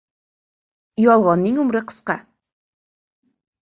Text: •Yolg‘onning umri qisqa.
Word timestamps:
•Yolg‘onning 1.03 1.61
umri 1.67 1.85
qisqa. 1.93 2.19